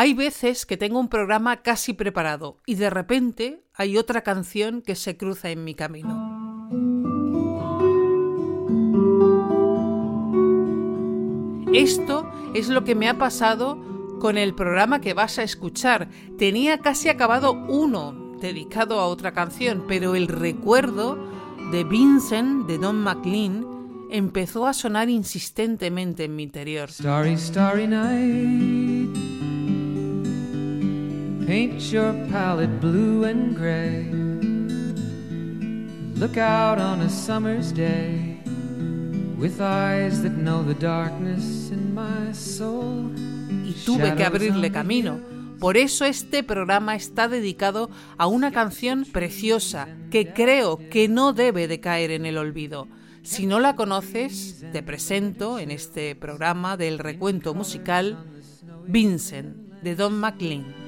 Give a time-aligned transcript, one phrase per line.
[0.00, 4.94] Hay veces que tengo un programa casi preparado y de repente hay otra canción que
[4.94, 6.14] se cruza en mi camino.
[11.74, 13.76] Esto es lo que me ha pasado
[14.20, 16.08] con el programa que vas a escuchar.
[16.38, 21.18] Tenía casi acabado uno dedicado a otra canción, pero el recuerdo
[21.72, 23.66] de Vincent de Don McLean
[24.12, 26.88] empezó a sonar insistentemente en mi interior.
[31.48, 34.04] Paint your palette blue and gray.
[36.20, 38.36] Look out on a summer's day
[39.38, 43.10] with eyes that know the darkness in my soul.
[43.64, 45.20] Y tuve que abrirle camino.
[45.58, 51.66] Por eso este programa está dedicado a una canción preciosa que creo que no debe
[51.66, 52.88] de caer en el olvido.
[53.22, 58.18] Si no la conoces, te presento en este programa del recuento musical
[58.86, 60.87] Vincent de Don McLean.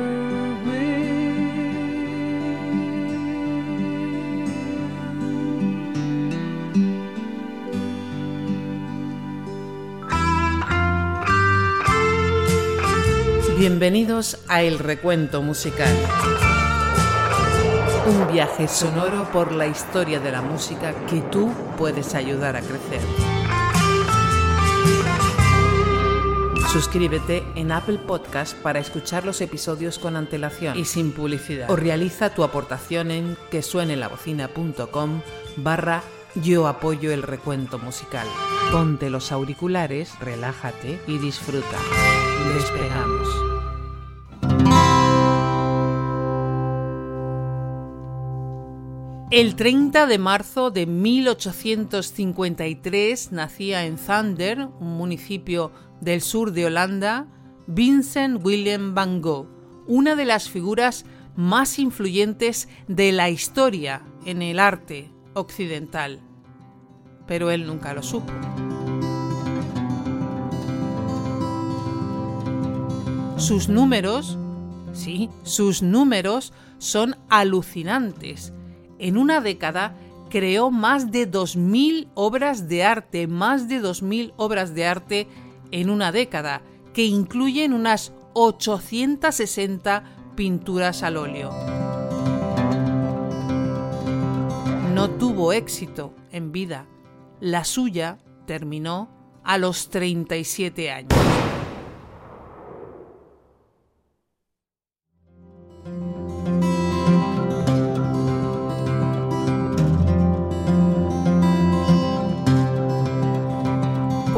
[13.61, 15.95] Bienvenidos a El Recuento Musical.
[18.07, 23.01] Un viaje sonoro por la historia de la música que tú puedes ayudar a crecer.
[26.73, 31.69] Suscríbete en Apple Podcast para escuchar los episodios con antelación y sin publicidad.
[31.69, 35.21] O realiza tu aportación en quesuenelavocina.com
[35.57, 36.01] barra
[36.33, 38.27] yo apoyo el recuento musical.
[38.71, 41.77] Ponte los auriculares, relájate y disfruta.
[42.57, 43.50] esperamos.
[49.31, 55.71] El 30 de marzo de 1853 nacía en Thunder, un municipio
[56.01, 57.27] del sur de Holanda,
[57.65, 59.47] Vincent Willem van Gogh,
[59.87, 61.05] una de las figuras
[61.37, 66.19] más influyentes de la historia en el arte occidental.
[67.25, 68.33] Pero él nunca lo supo.
[73.37, 74.37] Sus números,
[74.91, 78.51] sí, sus números son alucinantes
[79.01, 79.95] en una década
[80.29, 85.27] creó más de 2.000 obras de arte, más de 2.000 obras de arte
[85.71, 86.61] en una década,
[86.93, 90.03] que incluyen unas 860
[90.35, 91.49] pinturas al óleo.
[94.93, 96.85] No tuvo éxito en vida.
[97.39, 99.09] La suya terminó
[99.43, 101.30] a los 37 años.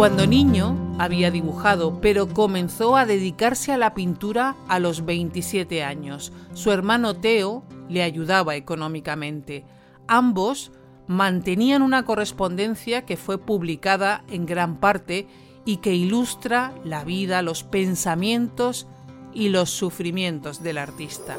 [0.03, 6.34] Cuando niño había dibujado, pero comenzó a dedicarse a la pintura a los 27 años.
[6.53, 9.63] Su hermano Teo le ayudaba económicamente.
[10.09, 10.74] Ambos
[11.08, 15.25] mantenían una correspondencia que fue publicada en gran parte
[15.63, 18.88] y que ilustra la vida, los pensamientos
[19.34, 21.38] y los sufrimientos del artista.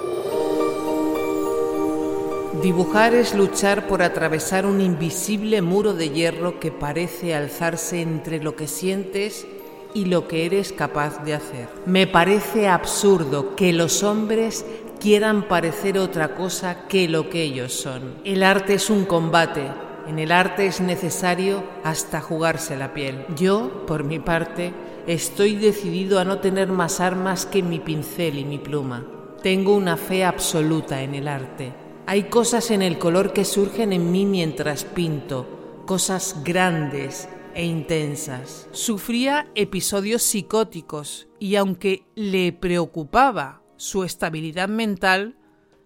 [2.62, 8.54] Dibujar es luchar por atravesar un invisible muro de hierro que parece alzarse entre lo
[8.54, 9.46] que sientes
[9.92, 11.68] y lo que eres capaz de hacer.
[11.84, 14.64] Me parece absurdo que los hombres
[15.00, 18.14] quieran parecer otra cosa que lo que ellos son.
[18.24, 19.70] El arte es un combate.
[20.06, 23.26] En el arte es necesario hasta jugarse la piel.
[23.36, 24.72] Yo, por mi parte,
[25.06, 29.04] estoy decidido a no tener más armas que mi pincel y mi pluma.
[29.42, 31.83] Tengo una fe absoluta en el arte.
[32.06, 38.68] Hay cosas en el color que surgen en mí mientras pinto, cosas grandes e intensas.
[38.72, 45.38] Sufría episodios psicóticos y aunque le preocupaba su estabilidad mental,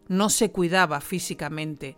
[0.09, 1.97] no se cuidaba físicamente.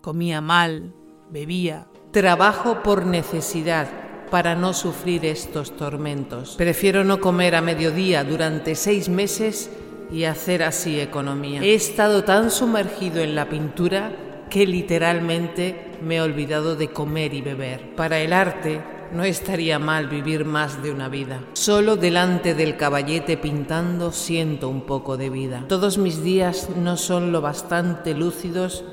[0.00, 0.94] Comía mal,
[1.30, 1.86] bebía.
[2.12, 3.88] Trabajo por necesidad
[4.30, 6.54] para no sufrir estos tormentos.
[6.56, 9.70] Prefiero no comer a mediodía durante seis meses
[10.12, 11.62] y hacer así economía.
[11.62, 14.12] He estado tan sumergido en la pintura
[14.48, 17.94] que literalmente me he olvidado de comer y beber.
[17.94, 18.80] Para el arte,
[19.12, 21.40] no estaría mal vivir más de una vida.
[21.52, 25.64] Solo delante del caballete pintando siento un poco de vida.
[25.68, 28.84] Todos mis días no son lo bastante lúcidos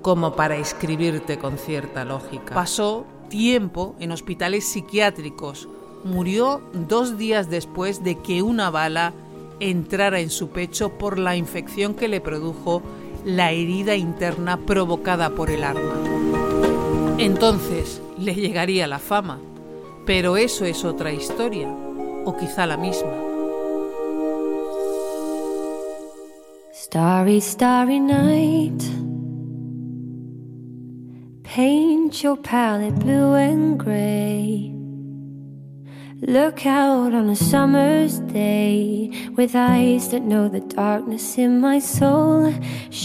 [0.00, 2.54] como para escribirte con cierta lógica.
[2.54, 5.68] Pasó tiempo en hospitales psiquiátricos.
[6.04, 9.12] Murió dos días después de que una bala
[9.62, 12.82] entrara en su pecho por la infección que le produjo
[13.24, 15.94] la herida interna provocada por el arma.
[17.18, 19.40] Entonces le llegaría la fama,
[20.04, 21.68] pero eso es otra historia,
[22.24, 23.12] o quizá la misma.
[26.74, 28.82] Starry, starry night.
[31.44, 34.81] Paint your palette blue and gray.
[36.24, 42.54] Look out on a summer's day with eyes that know the darkness in my soul.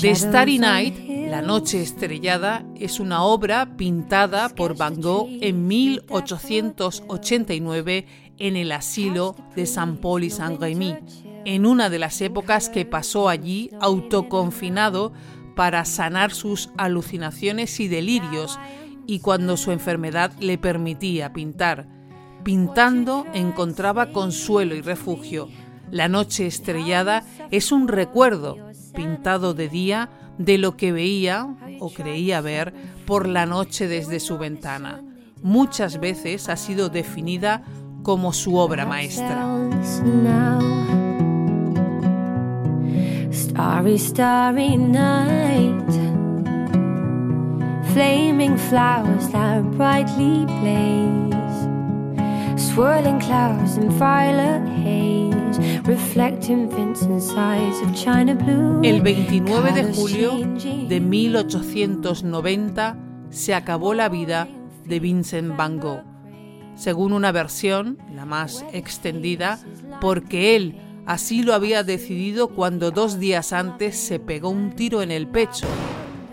[0.01, 0.93] The Starry Night,
[1.27, 8.05] La Noche Estrellada, es una obra pintada por Van Gogh en 1889
[8.37, 10.97] en el asilo de Saint Paul y Saint-Rémy,
[11.43, 15.11] en una de las épocas que pasó allí autoconfinado
[15.55, 18.59] para sanar sus alucinaciones y delirios
[19.07, 21.96] y cuando su enfermedad le permitía pintar.
[22.43, 25.49] Pintando encontraba consuelo y refugio.
[25.91, 28.57] La noche estrellada es un recuerdo,
[28.93, 31.47] pintado de día, de lo que veía
[31.79, 32.73] o creía ver
[33.05, 35.01] por la noche desde su ventana.
[35.41, 37.63] Muchas veces ha sido definida
[38.03, 39.45] como su obra maestra.
[43.31, 45.89] Starry, starry night.
[47.93, 51.36] Flaming flowers that brightly blaze.
[52.77, 55.57] Swirling clouds in violet haze.
[55.87, 58.81] Reflecting Vincent's eyes of China blue.
[58.83, 60.37] El 29 de julio
[60.87, 62.95] de 1890
[63.31, 64.47] se acabó la vida
[64.85, 66.03] de Vincent Van Gogh.
[66.75, 69.57] Según una versión, la más extendida,
[69.99, 70.75] porque él
[71.07, 75.65] Así lo había decidido cuando dos días antes se pegó un tiro en el pecho,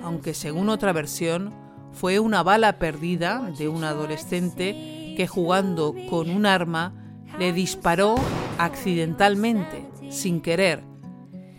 [0.02, 1.54] aunque según otra versión
[1.92, 6.92] fue una bala perdida de un adolescente que jugando con un arma
[7.38, 8.14] le disparó
[8.58, 10.84] accidentalmente, sin querer,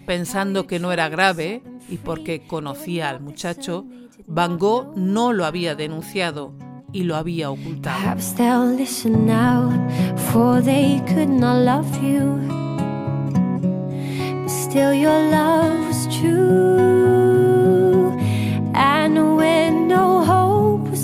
[0.05, 3.85] pensando que no era grave y porque conocía al muchacho,
[4.27, 6.53] Van Gogh no lo había denunciado
[6.91, 7.99] y lo había ocultado.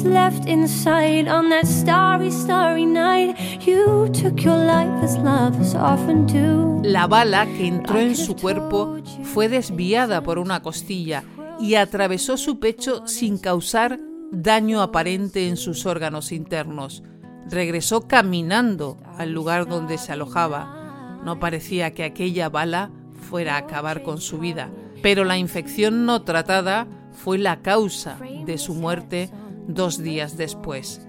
[0.01, 6.25] Was left inside on that starry, starry night, you took your life as lovers often
[6.25, 6.81] do.
[6.83, 11.23] La bala que entró en su cuerpo fue desviada por una costilla
[11.59, 13.99] y atravesó su pecho sin causar
[14.31, 17.03] daño aparente en sus órganos internos.
[17.49, 21.19] Regresó caminando al lugar donde se alojaba.
[21.23, 22.91] No parecía que aquella bala
[23.29, 24.71] fuera a acabar con su vida,
[25.03, 29.29] pero la infección no tratada fue la causa de su muerte
[29.67, 31.07] dos días después.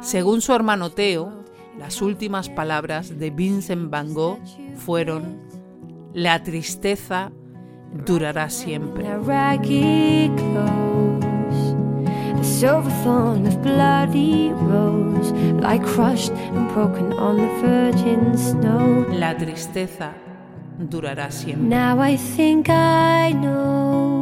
[0.00, 1.42] Según su hermano Teo,
[1.78, 4.38] las últimas palabras de Vincent Van Gogh
[4.76, 5.40] fueron,
[6.12, 7.32] la tristeza
[8.04, 9.04] durará siempre.
[19.12, 20.12] La tristeza
[20.78, 21.68] durará siempre.
[21.68, 24.21] Now I think I know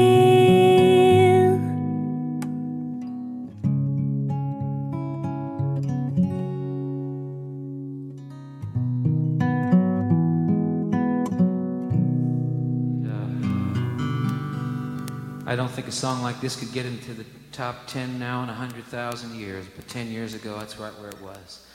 [15.51, 18.47] I don't think a song like this could get into the top 10 now in
[18.47, 21.65] 100,000 years, but 10 years ago, that's right where it was.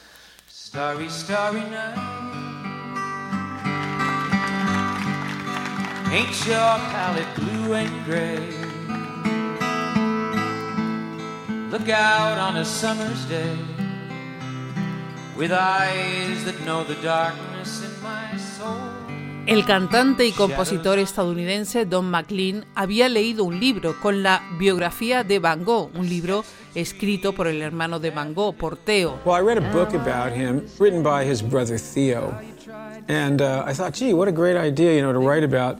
[0.48, 1.98] Starry, starry night.
[6.10, 8.38] Ain't your palette blue and gray?
[11.68, 13.58] Look out on a summer's day
[15.36, 19.05] with eyes that know the darkness in my soul.
[19.46, 25.38] El cantante y compositor estadounidense Don McLean había leído un libro con la biografía de
[25.38, 29.20] Van Gogh, un libro escrito por el hermano de Van Gogh, por Theo.
[29.24, 32.34] Well, I read a book about him written by his brother Theo.
[33.08, 35.78] And uh, I thought, gee, what a great idea, you know, to write about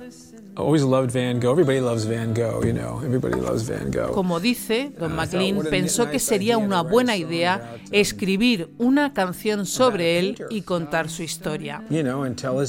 [4.13, 10.43] Como dice, Don McLean pensó que sería una buena idea escribir una canción sobre él
[10.49, 11.85] y contar su historia.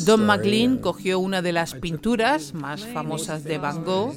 [0.06, 4.15] Don McLean cogió una de las pinturas más famosas de Van Gogh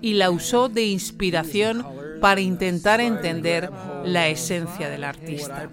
[0.00, 1.84] y la usó de inspiración
[2.20, 3.68] para intentar entender
[4.04, 5.68] la esencia del artista.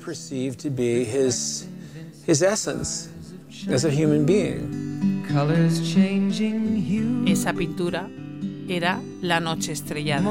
[7.27, 8.09] Esa pintura
[8.67, 10.21] era La noche estrellada.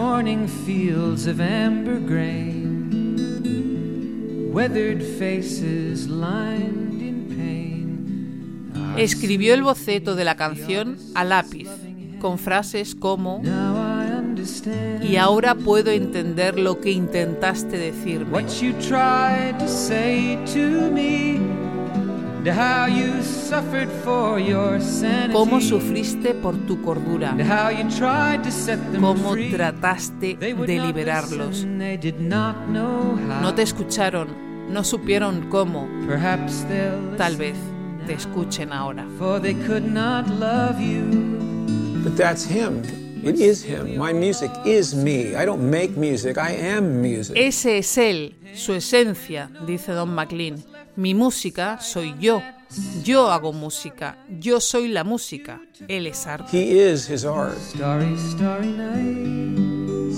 [8.96, 11.68] Escribió el boceto de la canción a lápiz,
[12.20, 13.40] con frases como
[15.02, 18.30] y ahora puedo entender lo que intentaste decirme.
[25.32, 27.36] Cómo sufriste por tu cordura.
[29.00, 31.66] Cómo trataste de liberarlos.
[33.42, 34.28] No te escucharon,
[34.70, 35.88] no supieron cómo.
[37.16, 37.56] Tal vez
[38.06, 39.04] te escuchen ahora.
[42.04, 42.82] But that's him.
[43.24, 43.98] It is him.
[43.98, 45.34] My music is me.
[45.34, 46.38] I don't make music.
[46.38, 47.36] I am music.
[47.36, 50.62] Ese es él, su esencia, dice Don McLean.
[50.98, 52.42] Mi música soy yo.
[53.04, 54.18] Yo hago música.
[54.28, 55.60] Yo soy la música.
[55.86, 56.50] Él es arte.
[56.50, 57.56] He is his art.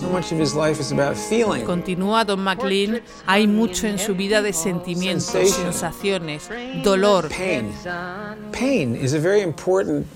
[0.01, 1.67] So much of his life is about feeling.
[1.67, 6.49] Continúa Don McLean, hay mucho en su vida de sentimientos, sensaciones,
[6.83, 7.29] dolor.
[7.29, 7.71] Pain.
[8.51, 10.07] Pain is a very important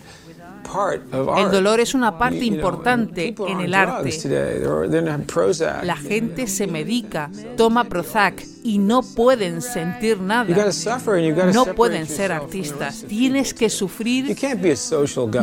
[1.38, 4.10] el dolor es una parte importante en el arte.
[5.82, 10.44] La gente se medica, toma Prozac y no pueden sentir nada.
[11.52, 13.04] No pueden ser artistas.
[13.06, 14.36] Tienes que sufrir.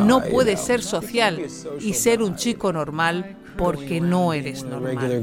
[0.04, 1.40] No puedes ser social
[1.80, 5.22] y ser un chico normal porque no eres normal.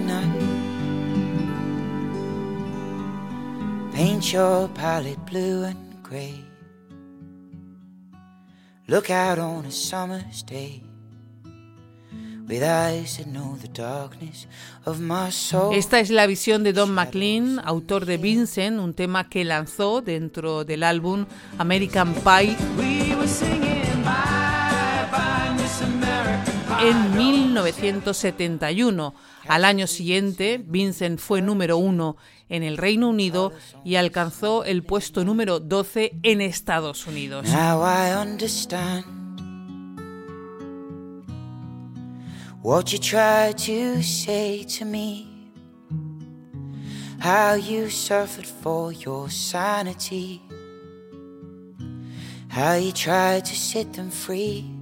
[4.01, 6.33] Paint your palette blue and grey.
[8.87, 10.81] Look out on a summer's day.
[15.73, 20.65] Esta es la visión de Don McLean, autor de Vincent, un tema que lanzó dentro
[20.65, 21.27] del álbum
[21.59, 22.57] American Pie
[26.81, 29.13] en 1971.
[29.47, 32.17] Al año siguiente, Vincent fue número uno
[32.49, 33.53] en el Reino Unido
[33.85, 37.47] y alcanzó el puesto número 12 en Estados Unidos.
[37.47, 39.05] Now I understand
[42.61, 45.27] what you tried to say to me.
[47.19, 50.41] How you suffered for your sanity.
[52.49, 54.80] How you tried to set them free.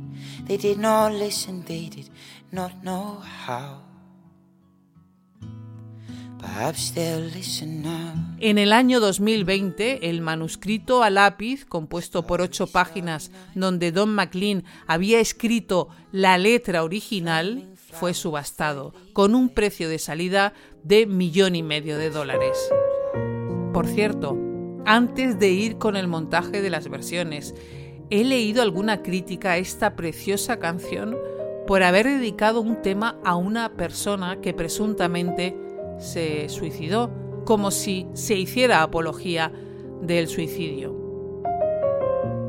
[8.40, 14.64] En el año 2020, el manuscrito a lápiz, compuesto por ocho páginas, donde Don McLean
[14.88, 20.54] había escrito la letra original, fue subastado, con un precio de salida
[20.84, 22.58] de millón y medio de dólares.
[23.72, 24.36] Por cierto,
[24.88, 27.54] antes de ir con el montaje de las versiones,
[28.10, 31.18] he leído alguna crítica a esta preciosa canción
[31.68, 35.56] por haber dedicado un tema a una persona que presuntamente
[36.00, 37.12] se suicidó,
[37.46, 39.52] como si se hiciera apología
[40.02, 40.96] del suicidio.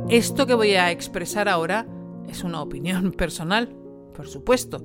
[0.08, 1.86] Esto que voy a expresar ahora
[2.28, 3.68] es una opinión personal,
[4.14, 4.82] por supuesto.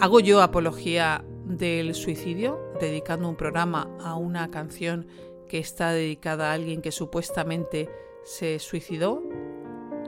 [0.00, 5.06] ¿Hago yo apología del suicidio dedicando un programa a una canción
[5.48, 7.90] que está dedicada a alguien que supuestamente
[8.22, 9.22] se suicidó?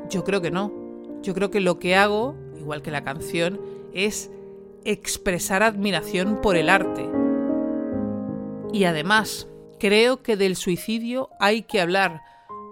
[0.09, 0.73] Yo creo que no.
[1.23, 3.61] Yo creo que lo que hago, igual que la canción,
[3.93, 4.31] es
[4.85, 7.09] expresar admiración por el arte
[8.75, 9.47] y además,
[9.79, 12.23] creo que del suicidio hay que hablar,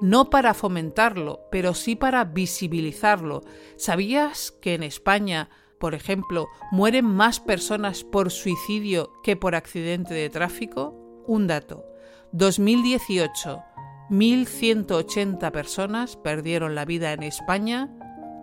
[0.01, 3.43] no para fomentarlo, pero sí para visibilizarlo.
[3.77, 5.49] ¿Sabías que en España,
[5.79, 11.23] por ejemplo, mueren más personas por suicidio que por accidente de tráfico?
[11.29, 11.85] Un dato.
[12.33, 13.72] 2018.
[14.13, 17.89] 1.180 personas perdieron la vida en España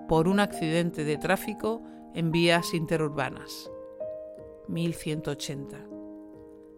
[0.07, 1.83] por un accidente de tráfico
[2.15, 3.69] en vías interurbanas.
[4.67, 5.87] 1.180.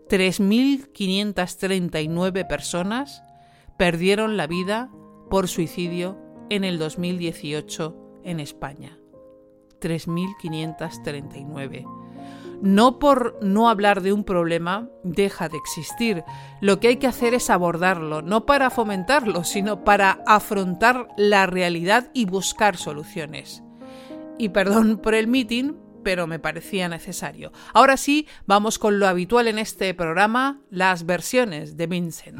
[0.09, 3.23] 3.539 personas
[3.77, 4.91] perdieron la vida
[5.29, 6.17] por suicidio
[6.49, 8.99] en el 2018 en España.
[9.79, 12.00] 3.539
[12.61, 16.23] no por no hablar de un problema deja de existir.
[16.61, 22.09] Lo que hay que hacer es abordarlo, no para fomentarlo, sino para afrontar la realidad
[22.13, 23.63] y buscar soluciones.
[24.37, 27.51] Y perdón por el meeting, pero me parecía necesario.
[27.73, 32.39] Ahora sí, vamos con lo habitual en este programa, las versiones de Vincent.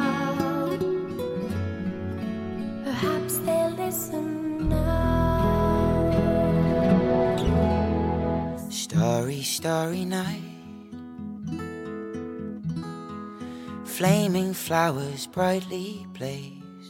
[14.01, 16.89] Flaming flowers brightly blaze.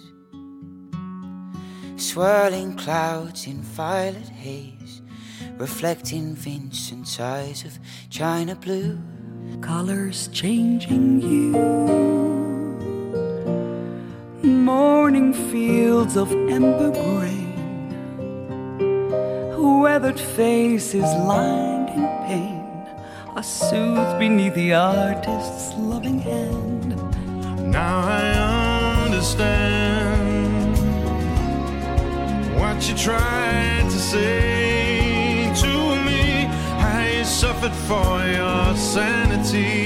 [1.97, 5.01] Swirling clouds in violet haze.
[5.57, 7.77] Reflecting Vincent's eyes of
[8.09, 8.97] china blue.
[9.59, 11.51] Colors changing hue
[14.41, 17.91] morning fields of amber grain,
[19.81, 22.61] weathered faces lined in pain
[23.35, 26.80] are soothed beneath the artist's loving hand.
[27.71, 30.77] Now I understand
[32.59, 35.73] what you tried to say to
[36.07, 36.47] me.
[36.77, 39.85] I suffered for your sanity,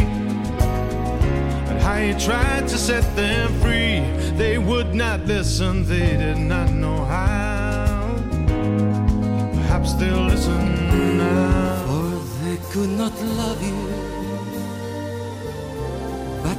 [1.69, 6.69] and how you tried to set them free they would not listen, they did not
[6.69, 8.15] know how.
[9.53, 11.85] Perhaps they'll listen now.
[11.87, 12.09] For
[12.43, 13.74] they could not love you,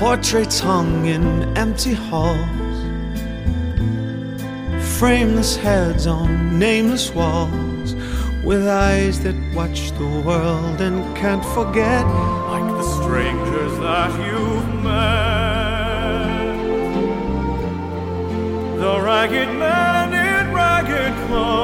[0.00, 1.24] Portraits hung in
[1.58, 2.78] empty halls.
[4.98, 7.94] Frameless heads on nameless walls.
[8.42, 12.06] With eyes that watch the world and can't forget
[12.48, 15.20] like the strangers that you've met.
[18.78, 21.60] The ragged man in ragged clothes,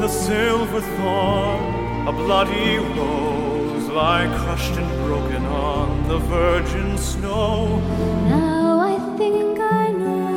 [0.00, 3.29] the silver thorn, a bloody rose,
[4.00, 7.78] lie crushed and broken on the virgin snow.
[8.34, 10.30] Now I think I know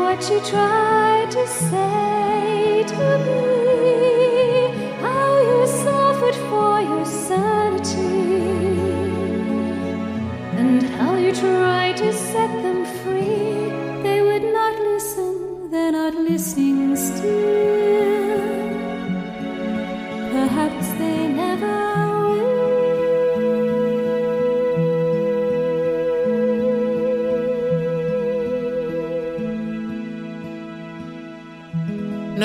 [0.00, 3.65] what you tried to say to me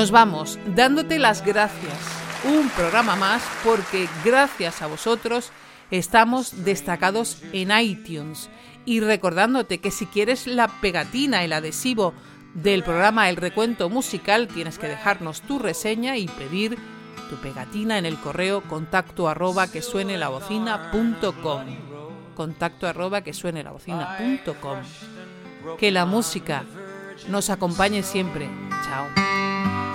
[0.01, 1.93] Nos vamos dándote las gracias
[2.43, 5.51] un programa más porque gracias a vosotros
[5.91, 8.49] Estamos destacados en iTunes
[8.83, 12.15] y recordándote que si quieres la pegatina, el adhesivo
[12.55, 16.79] del programa El Recuento Musical, tienes que dejarnos tu reseña y pedir
[17.29, 21.65] tu pegatina en el correo contacto arroba que suene la bocina.com.
[22.35, 24.79] Contacto arroba que suene la bocina.com.
[25.77, 26.63] Que la música
[27.27, 28.49] nos acompañe siempre.
[28.83, 29.30] Chao.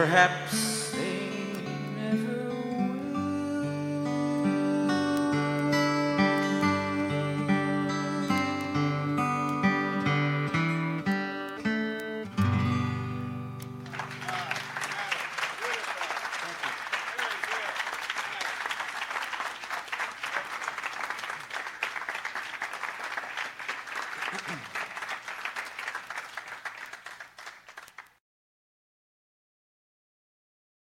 [0.00, 0.79] Perhaps